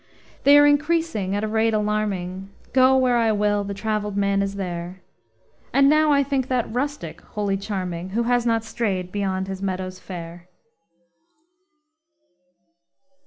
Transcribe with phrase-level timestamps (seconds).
[0.45, 4.55] They are increasing at a rate alarming, Go where I will, the traveled man is
[4.55, 5.03] there.
[5.73, 9.99] And now I think that rustic wholly charming Who has not strayed beyond his meadows
[9.99, 10.47] fair.